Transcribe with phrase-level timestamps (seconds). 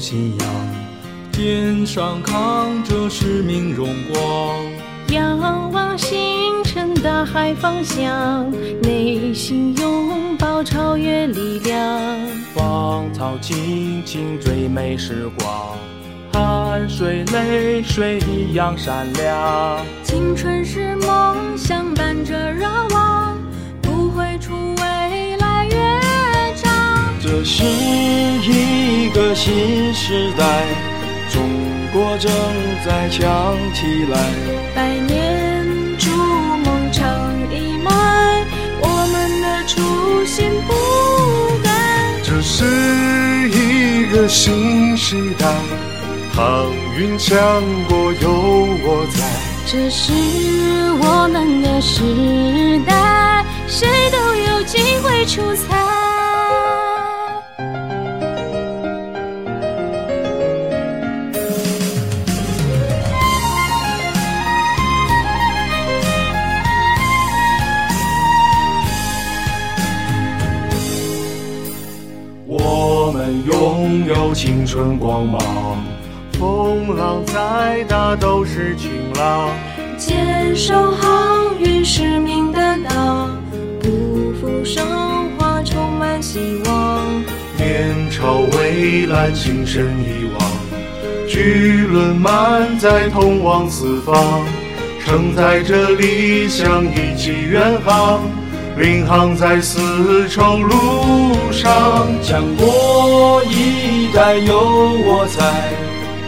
[0.00, 0.48] 信仰，
[1.30, 4.56] 肩上扛着使命荣光。
[5.08, 12.18] 仰望星辰大海方向，内心拥抱超越力量。
[12.54, 15.76] 芳草青青最美时光，
[16.32, 19.84] 汗水泪水一样闪亮。
[20.02, 23.36] 青春是梦想伴着热望，
[23.82, 26.00] 不会出未来乐
[26.54, 26.72] 章。
[27.20, 27.79] 这是一个
[29.42, 30.44] 新时代，
[31.30, 31.40] 中
[31.94, 32.30] 国正
[32.84, 34.20] 在强起来。
[34.74, 37.08] 百年筑梦成
[37.50, 37.90] 一脉，
[38.82, 39.80] 我们的初
[40.26, 40.74] 心不
[41.62, 41.70] 改。
[42.22, 42.66] 这是
[43.48, 45.46] 一个新时代，
[46.34, 47.34] 航运强
[47.88, 48.30] 国有
[48.84, 49.24] 我在。
[49.64, 50.12] 这是
[51.00, 55.89] 我们的时代，谁都有机会出彩。
[73.10, 75.42] 我们拥有青春光芒，
[76.38, 78.88] 风浪再大都是晴
[79.18, 79.50] 朗。
[79.98, 83.36] 坚守航运使命担当，
[83.80, 84.86] 不负生
[85.36, 87.04] 活，充满希望。
[87.58, 94.14] 面朝蔚蓝，心神一往，巨轮满载，通往四方，
[95.04, 98.20] 承载着理想，一起远航，
[98.76, 102.06] 领航在丝绸路上。
[102.22, 104.58] 强国一代有
[105.04, 105.42] 我在，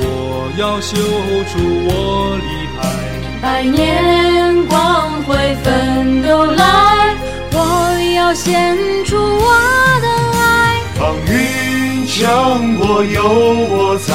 [0.00, 0.96] 我要秀
[1.48, 2.80] 出我厉害。
[3.40, 7.16] 百年光辉奋斗来，
[7.52, 9.46] 我要献出我
[10.02, 10.06] 的
[10.38, 10.40] 爱。
[10.98, 14.14] 航运强国有我在，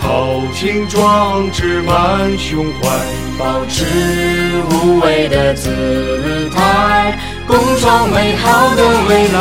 [0.00, 2.88] 豪情壮志满胸怀，
[3.38, 3.84] 保持
[4.70, 9.38] 无畏的姿态，共创美好的未来。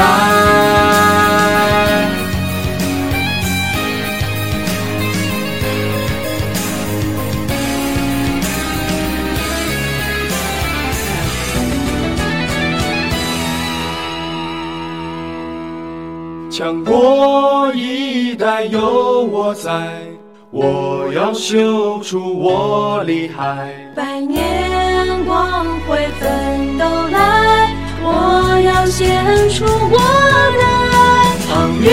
[16.49, 19.69] 强国一代有我在，
[20.49, 23.75] 我要秀出我厉害。
[23.95, 27.36] 百年光辉奋斗来，
[28.87, 30.95] 我要献出我的爱。
[31.49, 31.85] 航运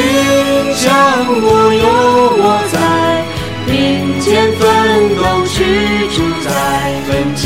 [0.77, 0.87] 强
[1.41, 1.83] 国有
[2.39, 2.79] 我在，
[3.67, 4.63] 并肩奋
[5.17, 6.49] 斗去主宰，
[7.09, 7.43] 奋进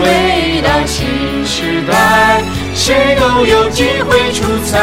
[0.00, 2.40] 伟大新时代，
[2.72, 4.78] 谁都有机会出彩。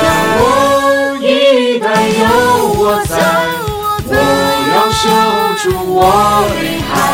[0.00, 0.02] 强
[0.38, 0.40] 国
[1.20, 2.24] 一代有
[2.72, 3.18] 我在，
[4.08, 4.14] 我
[4.72, 5.04] 要守
[5.62, 5.98] 住我
[6.62, 7.09] 厉害。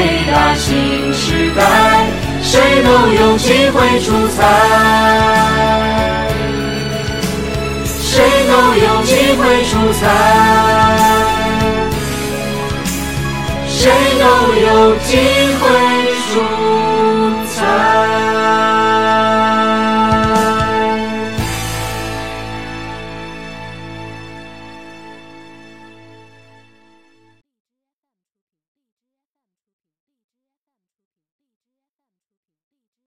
[0.00, 1.62] 伟大新时代，
[2.42, 4.38] 谁都有机会出彩，
[7.84, 10.08] 谁都有机会出彩，
[13.68, 14.24] 谁都
[14.54, 15.18] 有机
[15.60, 15.64] 会。